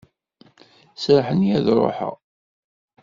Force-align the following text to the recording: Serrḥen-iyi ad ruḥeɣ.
Serrḥen-iyi 0.95 1.53
ad 1.57 1.67
ruḥeɣ. 1.77 2.15